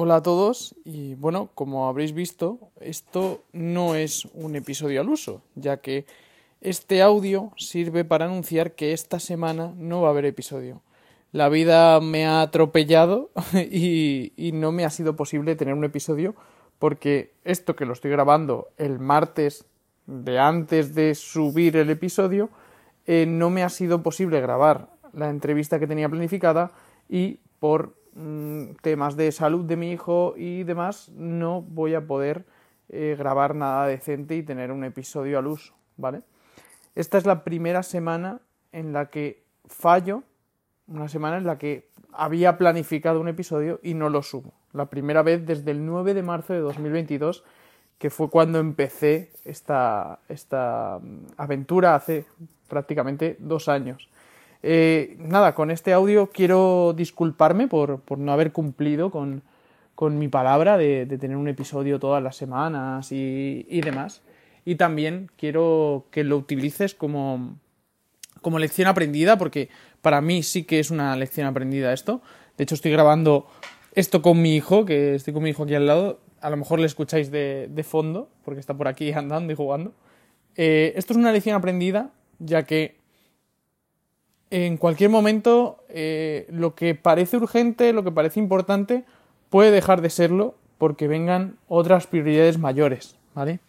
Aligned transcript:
Hola 0.00 0.14
a 0.14 0.22
todos 0.22 0.76
y 0.84 1.16
bueno, 1.16 1.50
como 1.56 1.88
habréis 1.88 2.12
visto, 2.12 2.70
esto 2.78 3.42
no 3.52 3.96
es 3.96 4.26
un 4.26 4.54
episodio 4.54 5.00
al 5.00 5.08
uso, 5.08 5.42
ya 5.56 5.78
que 5.78 6.06
este 6.60 7.02
audio 7.02 7.50
sirve 7.56 8.04
para 8.04 8.26
anunciar 8.26 8.76
que 8.76 8.92
esta 8.92 9.18
semana 9.18 9.74
no 9.76 10.00
va 10.02 10.06
a 10.06 10.10
haber 10.12 10.26
episodio. 10.26 10.82
La 11.32 11.48
vida 11.48 11.98
me 12.00 12.26
ha 12.26 12.42
atropellado 12.42 13.30
y, 13.72 14.32
y 14.36 14.52
no 14.52 14.70
me 14.70 14.84
ha 14.84 14.90
sido 14.90 15.16
posible 15.16 15.56
tener 15.56 15.74
un 15.74 15.82
episodio 15.82 16.36
porque 16.78 17.32
esto 17.42 17.74
que 17.74 17.84
lo 17.84 17.92
estoy 17.92 18.12
grabando 18.12 18.68
el 18.76 19.00
martes 19.00 19.64
de 20.06 20.38
antes 20.38 20.94
de 20.94 21.16
subir 21.16 21.76
el 21.76 21.90
episodio, 21.90 22.50
eh, 23.04 23.26
no 23.26 23.50
me 23.50 23.64
ha 23.64 23.68
sido 23.68 24.00
posible 24.04 24.40
grabar 24.40 24.90
la 25.12 25.28
entrevista 25.28 25.80
que 25.80 25.88
tenía 25.88 26.08
planificada 26.08 26.70
y 27.08 27.40
por 27.58 27.98
temas 28.80 29.16
de 29.16 29.32
salud 29.32 29.64
de 29.64 29.76
mi 29.76 29.92
hijo 29.92 30.34
y 30.36 30.64
demás 30.64 31.10
no 31.10 31.62
voy 31.62 31.94
a 31.94 32.06
poder 32.06 32.44
eh, 32.88 33.16
grabar 33.18 33.54
nada 33.54 33.86
decente 33.86 34.36
y 34.36 34.42
tener 34.42 34.72
un 34.72 34.84
episodio 34.84 35.38
al 35.38 35.46
uso, 35.46 35.74
¿vale? 35.96 36.22
Esta 36.94 37.18
es 37.18 37.26
la 37.26 37.44
primera 37.44 37.82
semana 37.82 38.40
en 38.72 38.92
la 38.92 39.06
que 39.10 39.44
fallo, 39.66 40.22
una 40.86 41.08
semana 41.08 41.36
en 41.36 41.44
la 41.44 41.58
que 41.58 41.88
había 42.12 42.58
planificado 42.58 43.20
un 43.20 43.28
episodio 43.28 43.78
y 43.82 43.94
no 43.94 44.08
lo 44.08 44.22
subo. 44.22 44.52
La 44.72 44.86
primera 44.86 45.22
vez 45.22 45.46
desde 45.46 45.70
el 45.70 45.84
9 45.84 46.14
de 46.14 46.22
marzo 46.22 46.54
de 46.54 46.60
2022 46.60 47.44
que 47.98 48.10
fue 48.10 48.30
cuando 48.30 48.58
empecé 48.58 49.32
esta, 49.44 50.20
esta 50.28 51.00
mm, 51.02 51.26
aventura 51.36 51.94
hace 51.94 52.26
prácticamente 52.68 53.36
dos 53.40 53.68
años. 53.68 54.08
Eh, 54.62 55.16
nada, 55.20 55.54
con 55.54 55.70
este 55.70 55.92
audio 55.92 56.30
quiero 56.30 56.94
disculparme 56.96 57.68
por, 57.68 58.00
por 58.00 58.18
no 58.18 58.32
haber 58.32 58.52
cumplido 58.52 59.10
con, 59.10 59.42
con 59.94 60.18
mi 60.18 60.28
palabra 60.28 60.76
de, 60.76 61.06
de, 61.06 61.18
tener 61.18 61.36
un 61.36 61.48
episodio 61.48 61.98
todas 61.98 62.22
las 62.22 62.36
semanas 62.36 63.12
y, 63.12 63.66
y, 63.68 63.80
demás. 63.80 64.22
Y 64.64 64.74
también 64.74 65.30
quiero 65.36 66.06
que 66.10 66.24
lo 66.24 66.36
utilices 66.36 66.94
como, 66.94 67.56
como 68.42 68.58
lección 68.58 68.88
aprendida, 68.88 69.38
porque 69.38 69.68
para 70.02 70.20
mí 70.20 70.42
sí 70.42 70.64
que 70.64 70.80
es 70.80 70.90
una 70.90 71.16
lección 71.16 71.46
aprendida 71.46 71.92
esto. 71.92 72.20
De 72.56 72.64
hecho, 72.64 72.74
estoy 72.74 72.90
grabando 72.90 73.46
esto 73.92 74.22
con 74.22 74.42
mi 74.42 74.56
hijo, 74.56 74.84
que 74.84 75.14
estoy 75.14 75.32
con 75.32 75.42
mi 75.42 75.50
hijo 75.50 75.62
aquí 75.64 75.74
al 75.74 75.86
lado, 75.86 76.20
a 76.40 76.50
lo 76.50 76.56
mejor 76.56 76.80
le 76.80 76.86
escucháis 76.86 77.30
de, 77.30 77.68
de 77.70 77.82
fondo, 77.84 78.28
porque 78.44 78.60
está 78.60 78.74
por 78.74 78.88
aquí 78.88 79.12
andando 79.12 79.52
y 79.52 79.56
jugando. 79.56 79.94
Eh, 80.56 80.92
esto 80.96 81.12
es 81.12 81.16
una 81.16 81.32
lección 81.32 81.56
aprendida, 81.56 82.10
ya 82.38 82.64
que 82.64 82.97
en 84.50 84.76
cualquier 84.76 85.10
momento 85.10 85.84
eh, 85.88 86.46
lo 86.50 86.74
que 86.74 86.94
parece 86.94 87.36
urgente, 87.36 87.92
lo 87.92 88.04
que 88.04 88.12
parece 88.12 88.40
importante, 88.40 89.04
puede 89.50 89.70
dejar 89.70 90.00
de 90.00 90.10
serlo 90.10 90.54
porque 90.78 91.08
vengan 91.08 91.56
otras 91.68 92.06
prioridades 92.06 92.58
mayores, 92.58 93.16
¿vale? 93.34 93.60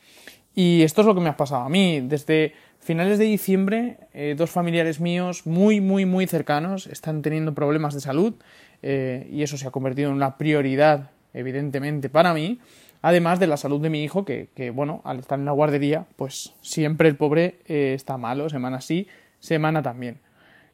Y 0.55 0.83
esto 0.83 1.01
es 1.01 1.07
lo 1.07 1.15
que 1.15 1.21
me 1.21 1.29
ha 1.29 1.37
pasado 1.37 1.63
a 1.63 1.69
mí. 1.69 2.01
Desde 2.01 2.53
finales 2.79 3.17
de 3.17 3.25
diciembre, 3.25 3.97
eh, 4.13 4.35
dos 4.37 4.49
familiares 4.49 4.99
míos 4.99 5.45
muy, 5.45 5.81
muy, 5.81 6.05
muy 6.05 6.27
cercanos 6.27 6.87
están 6.87 7.21
teniendo 7.21 7.53
problemas 7.53 7.93
de 7.93 8.01
salud 8.01 8.33
eh, 8.81 9.27
y 9.31 9.43
eso 9.43 9.57
se 9.57 9.67
ha 9.67 9.71
convertido 9.71 10.09
en 10.09 10.15
una 10.15 10.37
prioridad 10.37 11.11
evidentemente 11.33 12.09
para 12.09 12.33
mí, 12.33 12.59
además 13.01 13.39
de 13.39 13.47
la 13.47 13.57
salud 13.57 13.79
de 13.81 13.89
mi 13.89 14.03
hijo, 14.03 14.25
que, 14.25 14.49
que 14.55 14.71
bueno, 14.71 15.01
al 15.03 15.19
estar 15.19 15.37
en 15.37 15.45
la 15.45 15.51
guardería, 15.51 16.07
pues 16.15 16.53
siempre 16.61 17.07
el 17.07 17.15
pobre 17.15 17.59
está 17.67 18.17
malo, 18.17 18.49
semana 18.49 18.81
sí, 18.81 19.07
semana 19.39 19.83
también. 19.83 20.17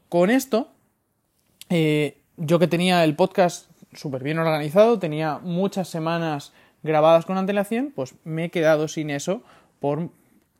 Con 0.09 0.30
esto, 0.30 0.70
eh, 1.70 2.17
yo 2.38 2.59
que 2.59 2.67
tenía 2.67 3.03
el 3.03 3.16
podcast 3.16 3.70
súper 3.94 4.23
bien 4.23 4.39
organizado, 4.39 5.00
tenía 5.00 5.39
muchas 5.39 5.88
semanas 5.88 6.53
grabadas 6.84 7.25
con 7.25 7.38
antelación, 7.38 7.92
pues 7.95 8.16
me 8.23 8.45
he 8.45 8.50
quedado 8.52 8.88
sin 8.88 9.09
eso 9.09 9.42
por 9.80 10.09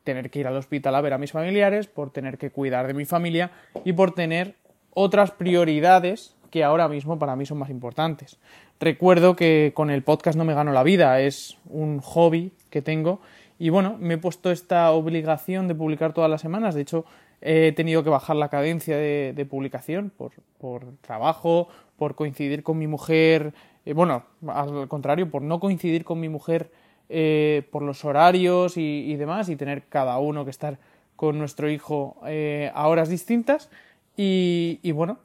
tener 0.02 0.30
que 0.30 0.40
ir 0.40 0.46
al 0.46 0.56
hospital 0.56 0.94
a 0.94 1.00
ver 1.00 1.12
a 1.12 1.18
mis 1.18 1.32
familiares, 1.32 1.86
por 1.86 2.10
tener 2.10 2.38
que 2.38 2.50
cuidar 2.50 2.86
de 2.86 2.94
mi 2.94 3.04
familia 3.04 3.50
y 3.84 3.92
por 3.92 4.14
tener 4.14 4.56
otras 4.94 5.30
prioridades 5.30 6.34
que 6.50 6.64
ahora 6.64 6.88
mismo 6.88 7.18
para 7.18 7.36
mí 7.36 7.44
son 7.46 7.58
más 7.58 7.70
importantes. 7.70 8.38
Recuerdo 8.80 9.36
que 9.36 9.72
con 9.74 9.90
el 9.90 10.02
podcast 10.02 10.36
no 10.36 10.44
me 10.44 10.54
gano 10.54 10.72
la 10.72 10.82
vida, 10.82 11.20
es 11.20 11.58
un 11.68 12.00
hobby 12.00 12.52
que 12.70 12.82
tengo 12.82 13.20
y 13.58 13.70
bueno, 13.70 13.96
me 13.98 14.14
he 14.14 14.18
puesto 14.18 14.50
esta 14.50 14.90
obligación 14.90 15.66
de 15.68 15.74
publicar 15.74 16.12
todas 16.12 16.30
las 16.30 16.40
semanas. 16.40 16.74
De 16.74 16.82
hecho, 16.82 17.04
he 17.40 17.72
tenido 17.72 18.02
que 18.02 18.10
bajar 18.10 18.36
la 18.36 18.48
cadencia 18.48 18.96
de, 18.96 19.46
publicación 19.48 20.12
por, 20.16 20.84
trabajo, 21.00 21.68
por 21.96 22.14
coincidir 22.14 22.62
con 22.62 22.78
mi 22.78 22.86
mujer, 22.86 23.54
eh, 23.84 23.92
bueno, 23.92 24.24
al 24.48 24.88
contrario, 24.88 25.30
por 25.30 25.42
no 25.42 25.60
coincidir 25.60 26.04
con 26.04 26.20
mi 26.20 26.28
mujer 26.28 26.70
eh, 27.08 27.66
por 27.70 27.82
los 27.82 28.04
horarios 28.04 28.76
y, 28.76 29.14
demás 29.16 29.48
y 29.48 29.56
tener 29.56 29.84
cada 29.88 30.18
uno 30.18 30.44
que 30.44 30.50
estar 30.50 30.78
con 31.14 31.38
nuestro 31.38 31.70
hijo 31.70 32.16
eh, 32.26 32.70
a 32.74 32.88
horas 32.88 33.08
distintas. 33.08 33.70
Y, 34.16 34.80
y 34.82 34.92
bueno, 34.92 35.18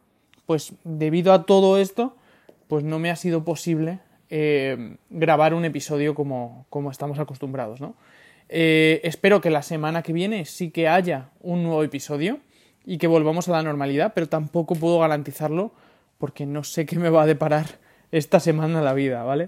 pues 0.45 0.73
debido 0.83 1.33
a 1.33 1.45
todo 1.45 1.78
esto, 1.78 2.16
pues 2.67 2.83
no 2.83 2.99
me 2.99 3.09
ha 3.09 3.16
sido 3.16 3.43
posible 3.43 3.99
eh, 4.33 4.95
grabar 5.09 5.53
un 5.53 5.66
episodio 5.66 6.16
como, 6.16 6.66
como 6.69 6.89
estamos 6.89 7.19
acostumbrados, 7.19 7.81
¿no? 7.81 7.95
Eh, 8.53 9.00
espero 9.06 9.39
que 9.39 9.50
la 9.50 9.62
semana 9.62 10.03
que 10.03 10.12
viene 10.12 10.44
sí 10.44 10.72
que 10.72 10.89
haya 10.89 11.29
un 11.39 11.63
nuevo 11.63 11.84
episodio 11.85 12.39
y 12.85 12.97
que 12.97 13.07
volvamos 13.07 13.47
a 13.47 13.53
la 13.53 13.63
normalidad, 13.63 14.12
pero 14.13 14.28
tampoco 14.28 14.75
puedo 14.75 15.00
garantizarlo 15.00 15.72
porque 16.17 16.45
no 16.45 16.66
sé 16.66 16.85
qué 16.85 17.00
me 17.00 17.09
va 17.09 17.23
a 17.23 17.25
deparar 17.25 17.79
esta 18.11 18.41
semana 18.41 18.81
la 18.81 18.94
vida, 18.94 19.23
¿vale? 19.23 19.47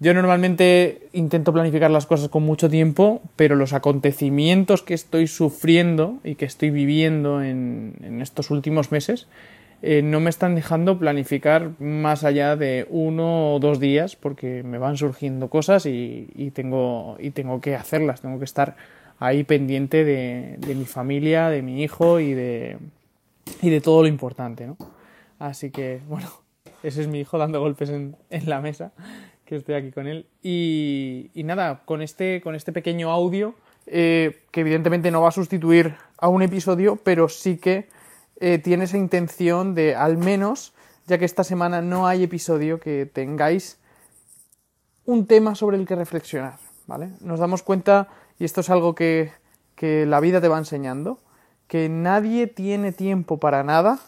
Yo 0.00 0.14
normalmente 0.14 1.08
intento 1.12 1.52
planificar 1.52 1.90
las 1.90 2.06
cosas 2.06 2.30
con 2.30 2.42
mucho 2.42 2.70
tiempo, 2.70 3.20
pero 3.36 3.54
los 3.54 3.74
acontecimientos 3.74 4.82
que 4.82 4.94
estoy 4.94 5.26
sufriendo 5.26 6.18
y 6.24 6.36
que 6.36 6.46
estoy 6.46 6.70
viviendo 6.70 7.42
en, 7.42 7.96
en 8.02 8.22
estos 8.22 8.50
últimos 8.50 8.90
meses 8.90 9.28
eh, 9.84 10.00
no 10.00 10.20
me 10.20 10.30
están 10.30 10.54
dejando 10.54 10.96
planificar 10.96 11.72
más 11.80 12.22
allá 12.22 12.54
de 12.54 12.86
uno 12.88 13.54
o 13.54 13.58
dos 13.58 13.80
días 13.80 14.14
porque 14.14 14.62
me 14.62 14.78
van 14.78 14.96
surgiendo 14.96 15.50
cosas 15.50 15.86
y, 15.86 16.52
tengo, 16.54 17.16
y 17.18 17.30
tengo 17.30 17.60
que 17.60 17.74
hacerlas, 17.74 18.20
tengo 18.20 18.38
que 18.38 18.44
estar 18.44 18.76
ahí 19.18 19.42
pendiente 19.42 20.04
de, 20.04 20.74
mi 20.74 20.84
familia, 20.84 21.48
de 21.48 21.62
mi 21.62 21.82
hijo 21.82 22.20
y 22.20 22.32
de, 22.32 22.78
y 23.60 23.70
de 23.70 23.80
todo 23.80 24.02
lo 24.02 24.08
importante, 24.08 24.68
¿no? 24.68 24.76
Así 25.40 25.70
que, 25.70 26.00
bueno, 26.08 26.28
ese 26.84 27.02
es 27.02 27.08
mi 27.08 27.18
hijo 27.18 27.36
dando 27.36 27.60
golpes 27.60 27.90
en, 27.90 28.14
en 28.30 28.48
la 28.48 28.60
mesa, 28.60 28.92
que 29.44 29.56
estoy 29.56 29.74
aquí 29.74 29.90
con 29.90 30.06
él. 30.06 30.26
Y, 30.44 31.30
y 31.34 31.42
nada, 31.42 31.82
con 31.84 32.02
este, 32.02 32.40
con 32.40 32.54
este 32.54 32.70
pequeño 32.70 33.10
audio, 33.10 33.56
eh, 33.86 34.42
que 34.52 34.60
evidentemente 34.60 35.10
no 35.10 35.22
va 35.22 35.30
a 35.30 35.32
sustituir 35.32 35.96
a 36.18 36.28
un 36.28 36.42
episodio, 36.42 37.00
pero 37.02 37.28
sí 37.28 37.56
que 37.56 37.88
eh, 38.44 38.58
tiene 38.58 38.84
esa 38.84 38.98
intención 38.98 39.76
de 39.76 39.94
al 39.94 40.18
menos, 40.18 40.74
ya 41.06 41.16
que 41.16 41.24
esta 41.24 41.44
semana 41.44 41.80
no 41.80 42.08
hay 42.08 42.24
episodio, 42.24 42.80
que 42.80 43.06
tengáis 43.06 43.78
un 45.04 45.28
tema 45.28 45.54
sobre 45.54 45.76
el 45.76 45.86
que 45.86 45.94
reflexionar, 45.94 46.58
¿vale? 46.88 47.10
Nos 47.20 47.38
damos 47.38 47.62
cuenta, 47.62 48.08
y 48.40 48.44
esto 48.44 48.62
es 48.62 48.68
algo 48.68 48.96
que, 48.96 49.30
que 49.76 50.06
la 50.06 50.18
vida 50.18 50.40
te 50.40 50.48
va 50.48 50.58
enseñando, 50.58 51.20
que 51.68 51.88
nadie 51.88 52.48
tiene 52.48 52.90
tiempo 52.90 53.38
para 53.38 53.62
nada, 53.62 54.00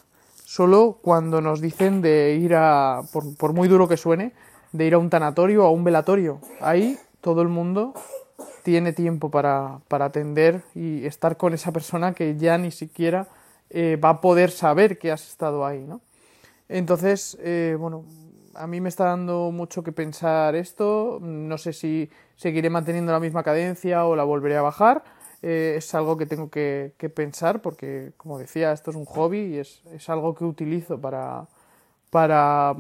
solo 0.45 0.99
cuando 1.01 1.41
nos 1.41 1.61
dicen 1.61 2.03
de 2.03 2.35
ir 2.35 2.57
a, 2.57 3.03
por, 3.13 3.37
por 3.37 3.53
muy 3.53 3.69
duro 3.69 3.87
que 3.87 3.97
suene, 3.97 4.33
de 4.73 4.85
ir 4.85 4.95
a 4.95 4.99
un 4.99 5.11
tanatorio 5.11 5.63
o 5.63 5.67
a 5.69 5.71
un 5.71 5.85
velatorio. 5.85 6.41
Ahí 6.61 6.99
todo 7.21 7.41
el 7.41 7.49
mundo 7.49 7.95
tiene 8.65 8.93
tiempo 8.93 9.31
para, 9.31 9.79
para 9.87 10.07
atender 10.07 10.63
y 10.75 11.07
estar 11.07 11.37
con 11.37 11.55
esa 11.55 11.71
persona 11.71 12.15
que 12.15 12.37
ya 12.37 12.59
ni 12.59 12.73
siquiera 12.73 13.29
eh, 13.77 13.97
va 13.97 14.11
a 14.11 14.21
poder 14.21 14.53
saber 14.53 14.99
que 14.99 15.11
has 15.11 15.27
estado 15.27 15.67
ahí, 15.67 15.81
¿no? 15.81 16.01
Entonces, 16.69 17.37
eh, 17.41 17.77
bueno, 17.77 18.05
a 18.55 18.69
mí 18.69 18.81
me 18.81 18.89
está 18.89 19.07
dando 19.07 19.51
mucho 19.51 19.83
que 19.83 19.91
pensar 19.91 20.55
esto, 20.55 21.19
no 21.21 21.59
sé 21.59 21.73
si 21.73 22.09
seguiré 22.37 22.71
manteniendo 22.71 23.11
la 23.11 23.19
misma 23.19 23.43
cadencia 23.43 24.07
o 24.07 24.15
la 24.15 24.23
volveré 24.23 24.57
a 24.57 24.63
bajar, 24.63 25.03
eh, 25.43 25.75
es 25.77 25.93
algo 25.93 26.17
que 26.17 26.25
tengo 26.25 26.51
que, 26.51 26.95
pensar 27.17 27.63
porque, 27.63 28.13
como 28.17 28.39
decía, 28.39 28.71
esto 28.71 28.93
es 28.93 28.97
un 28.97 29.07
hobby 29.07 29.41
y 29.41 29.59
es, 29.59 29.83
es 29.93 30.09
algo 30.09 30.37
que 30.37 30.45
utilizo 30.45 31.01
para, 31.01 31.49
para 32.11 32.77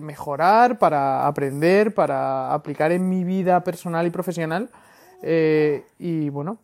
mejorar, 0.00 0.80
para 0.80 1.28
aprender, 1.28 1.94
para 1.94 2.52
aplicar 2.52 2.90
en 2.90 3.08
mi 3.08 3.22
vida 3.22 3.62
personal 3.62 4.04
y 4.04 4.10
profesional. 4.10 4.68
Y 5.22 6.28
bueno, 6.30 6.58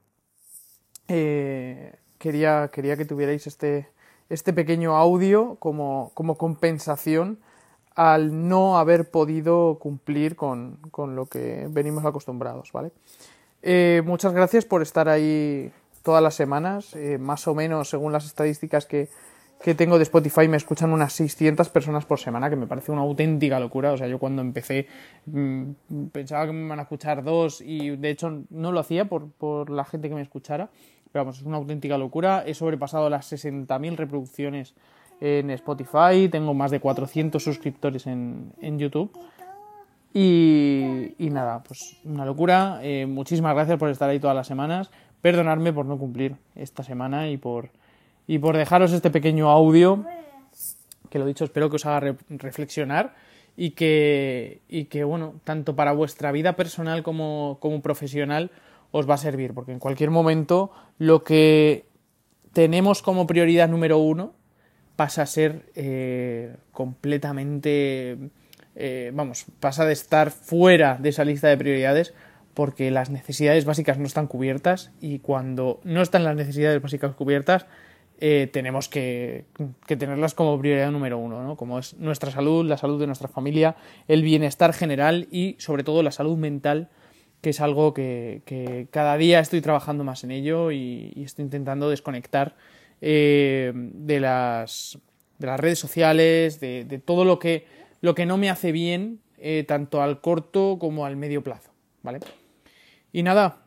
quería, 2.21 2.69
quería 2.73 2.97
que 2.97 3.05
tuvierais 3.05 3.49
este, 3.49 3.89
este 4.29 4.53
pequeño 4.53 4.95
audio 4.95 5.57
como, 5.59 6.13
como 6.15 6.37
compensación 6.37 7.39
al 7.97 8.49
no 8.49 8.79
haber 8.79 9.11
podido 9.11 9.79
cumplir 9.81 10.37
con, 10.37 10.77
con 10.93 11.17
lo 11.17 11.27
que 11.27 11.67
venimos 11.71 12.05
acostumbrados, 12.05 12.71
¿vale? 12.73 12.93
Eh, 13.63 14.03
muchas 14.05 14.33
gracias 14.33 14.65
por 14.65 14.83
estar 14.83 15.09
ahí 15.09 15.73
todas 16.03 16.23
las 16.23 16.35
semanas, 16.35 16.95
eh, 16.95 17.19
más 17.19 17.49
o 17.49 17.55
menos 17.55 17.91
según 17.91 18.13
las 18.13 18.27
estadísticas 18.27 18.87
que, 18.87 19.09
que 19.63 19.75
tengo 19.75 19.99
de 19.99 20.05
Spotify 20.05 20.47
me 20.49 20.57
escuchan 20.57 20.93
unas 20.93 21.13
600 21.15 21.69
personas 21.69 22.05
por 22.07 22.19
semana, 22.19 22.49
que 22.49 22.57
me 22.57 22.67
parece 22.67 22.93
una 22.93 23.03
auténtica 23.03 23.61
locura. 23.61 23.93
O 23.93 23.99
sea, 23.99 24.07
yo 24.07 24.19
cuando 24.19 24.41
empecé 24.41 24.87
mmm, 25.27 25.73
pensaba 26.13 26.47
que 26.47 26.53
me 26.53 26.67
iban 26.67 26.79
a 26.79 26.83
escuchar 26.83 27.23
dos 27.23 27.61
y 27.61 27.97
de 27.97 28.11
hecho 28.11 28.45
no 28.51 28.73
lo 28.73 28.81
hacía 28.81 29.07
por, 29.07 29.31
por 29.31 29.69
la 29.71 29.85
gente 29.85 30.09
que 30.09 30.15
me 30.15 30.23
escuchara. 30.23 30.71
Vamos, 31.13 31.39
es 31.39 31.43
una 31.45 31.57
auténtica 31.57 31.99
locura. 31.99 32.45
He 32.47 32.55
sobrepasado 32.55 33.11
las 33.11 33.33
60.000 33.33 33.97
reproducciones 33.97 34.75
en 35.21 35.51
Spotify, 35.51 36.29
tengo 36.31 36.55
más 36.55 36.71
de 36.71 36.81
400 36.81 37.43
suscriptores 37.43 38.07
en, 38.07 38.53
en 38.61 38.79
YouTube. 38.79 39.11
Y, 40.13 41.15
nada, 41.19 41.63
pues 41.63 41.97
una 42.05 42.25
locura. 42.25 42.81
Eh, 42.83 43.07
muchísimas 43.07 43.55
gracias 43.55 43.79
por 43.79 43.91
estar 43.91 44.11
ahí 44.11 44.19
todas 44.19 44.37
las 44.37 44.47
semanas. 44.47 44.91
Perdonadme 45.21 45.73
por 45.73 45.87
no 45.87 45.99
cumplir 45.99 46.37
esta 46.57 46.83
semana 46.83 47.29
y 47.29 47.37
por, 47.37 47.71
y 48.27 48.39
por 48.39 48.57
dejaros 48.57 48.93
este 48.93 49.11
pequeño 49.11 49.51
audio, 49.51 50.05
que 51.11 51.19
lo 51.19 51.27
dicho, 51.27 51.45
espero 51.45 51.69
que 51.69 51.77
os 51.77 51.87
haga 51.87 52.01
re 52.01 52.17
reflexionar 52.31 53.15
y 53.57 53.71
que, 53.73 54.63
y 54.69 54.87
que, 54.87 55.05
bueno, 55.05 55.35
tanto 55.45 55.77
para 55.77 55.93
vuestra 55.93 56.33
vida 56.33 56.57
personal 56.57 57.03
como, 57.03 57.59
como 57.61 57.83
profesional 57.83 58.51
os 58.91 59.09
va 59.09 59.15
a 59.15 59.19
servir, 59.19 59.55
porque 59.55 59.73
en 59.73 59.79
cualquier 59.79 60.11
momento 60.11 60.71
lo 60.99 61.23
que 61.25 61.87
tenemos 62.53 63.03
como 63.03 63.27
prioridad 63.27 63.69
número 63.69 63.99
uno 63.99 64.35
pasa 64.97 65.23
a 65.23 65.27
ser 65.27 65.71
eh, 65.75 66.57
completamente, 66.73 68.19
eh, 68.75 69.11
vamos, 69.15 69.47
pasa 69.61 69.85
de 69.85 69.93
estar 69.93 70.31
fuera 70.31 70.99
de 71.01 71.09
esa 71.09 71.25
lista 71.25 71.49
de 71.49 71.57
prioridades 71.57 72.13
porque 72.55 72.91
las 72.91 73.11
necesidades 73.11 73.65
básicas 73.65 73.99
no 73.99 74.07
están 74.07 74.27
cubiertas 74.27 74.91
y 75.01 75.21
cuando 75.21 75.81
no 75.85 76.03
están 76.03 76.25
las 76.25 76.37
necesidades 76.37 76.83
básicas 76.83 77.15
cubiertas 77.15 77.67
eh, 78.21 78.51
tenemos 78.53 78.91
que, 78.91 79.47
que, 79.87 79.97
tenerlas 79.97 80.35
como 80.35 80.59
prioridad 80.59 80.91
número 80.91 81.17
uno, 81.17 81.43
¿no? 81.43 81.57
como 81.57 81.79
es 81.79 81.95
nuestra 81.95 82.31
salud, 82.31 82.67
la 82.67 82.77
salud 82.77 83.01
de 83.01 83.07
nuestra 83.07 83.29
familia, 83.29 83.77
el 84.09 84.23
bienestar 84.23 84.75
general 84.75 85.29
y 85.31 85.57
sobre 85.59 85.85
todo 85.85 86.03
la 86.03 86.11
salud 86.11 86.37
mental 86.37 86.91
que 87.41 87.51
es 87.51 87.61
algo 87.61 87.95
que, 87.95 88.89
cada 88.91 89.17
día 89.17 89.41
estoy 89.41 89.61
trabajando 89.61 90.05
más 90.05 90.25
en 90.25 90.31
ello 90.31 90.71
y, 90.71 91.13
estoy 91.25 91.45
intentando 91.45 91.89
desconectar 91.89 92.57
eh, 93.01 93.73
de, 93.75 94.21
las, 94.21 94.99
de 95.39 95.47
las 95.47 95.61
redes 95.61 95.79
sociales, 95.79 96.61
de, 96.61 97.03
todo 97.05 97.25
lo 97.25 97.39
que, 97.39 97.67
lo 98.01 98.15
que 98.15 98.27
no 98.27 98.37
me 98.37 98.51
hace 98.51 98.73
bien, 98.73 99.21
eh, 99.39 99.65
tanto 99.67 100.03
al 100.03 100.21
corto 100.21 100.77
como 100.79 101.07
al 101.07 101.17
medio 101.17 101.43
plazo. 101.43 101.71
¿vale? 102.03 102.21
Y 103.13 103.23
nada, 103.23 103.59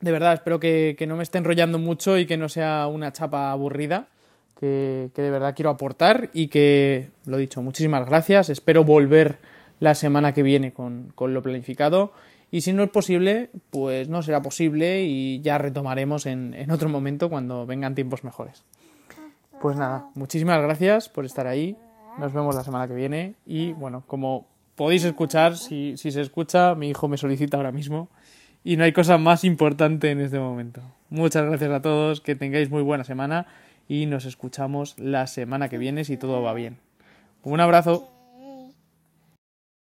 de 0.00 0.12
verdad, 0.12 0.34
espero 0.34 0.58
que, 0.58 0.96
que, 0.98 1.06
no 1.06 1.16
me 1.16 1.22
esté 1.22 1.38
enrollando 1.38 1.78
mucho 1.78 2.18
y 2.18 2.26
que 2.26 2.36
no 2.36 2.48
sea 2.48 2.86
una 2.86 3.12
chapa 3.12 3.50
aburrida, 3.50 4.08
que, 4.58 5.10
que 5.14 5.22
de 5.22 5.30
verdad 5.30 5.54
quiero 5.54 5.70
aportar 5.70 6.30
y 6.32 6.48
que, 6.48 7.10
lo 7.26 7.36
dicho, 7.36 7.60
muchísimas 7.60 8.06
gracias. 8.06 8.48
Espero 8.48 8.82
volver 8.82 9.38
la 9.78 9.94
semana 9.94 10.32
que 10.34 10.42
viene 10.42 10.72
con, 10.72 11.12
con 11.14 11.34
lo 11.34 11.42
planificado. 11.42 12.12
Y 12.50 12.62
si 12.62 12.72
no 12.72 12.82
es 12.82 12.90
posible, 12.90 13.50
pues 13.70 14.08
no 14.08 14.22
será 14.22 14.40
posible 14.40 15.02
y 15.02 15.40
ya 15.40 15.58
retomaremos 15.58 16.26
en, 16.26 16.54
en, 16.54 16.70
otro 16.70 16.88
momento 16.88 17.28
cuando 17.28 17.66
vengan 17.66 17.94
tiempos 17.94 18.24
mejores. 18.24 18.64
Pues 19.60 19.76
nada, 19.76 20.08
muchísimas 20.14 20.62
gracias 20.62 21.08
por 21.08 21.24
estar 21.24 21.46
ahí. 21.46 21.76
Nos 22.18 22.32
vemos 22.32 22.54
la 22.54 22.64
semana 22.64 22.88
que 22.88 22.94
viene. 22.94 23.34
Y 23.44 23.72
bueno, 23.74 24.02
como 24.06 24.46
podéis 24.76 25.04
escuchar, 25.04 25.56
si, 25.56 25.96
si 25.96 26.10
se 26.10 26.22
escucha, 26.22 26.74
mi 26.74 26.88
hijo 26.88 27.08
me 27.08 27.18
solicita 27.18 27.56
ahora 27.56 27.72
mismo. 27.72 28.08
Y 28.64 28.76
no 28.76 28.84
hay 28.84 28.92
cosa 28.92 29.18
más 29.18 29.44
importante 29.44 30.10
en 30.10 30.20
este 30.20 30.38
momento. 30.38 30.80
Muchas 31.10 31.44
gracias 31.44 31.70
a 31.70 31.82
todos, 31.82 32.20
que 32.20 32.34
tengáis 32.34 32.70
muy 32.70 32.82
buena 32.82 33.04
semana 33.04 33.46
y 33.88 34.06
nos 34.06 34.24
escuchamos 34.24 34.98
la 34.98 35.26
semana 35.26 35.68
que 35.68 35.78
viene 35.78 36.04
si 36.04 36.16
todo 36.16 36.42
va 36.42 36.52
bien. 36.54 36.78
Un 37.42 37.60
abrazo. 37.60 38.17